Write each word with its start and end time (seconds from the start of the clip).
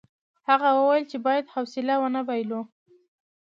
هغه 0.49 0.69
وویل 0.77 1.03
چې 1.11 1.17
باید 1.25 1.51
حوصله 1.53 1.95
ونه 1.99 2.21
بایلو. 2.27 2.61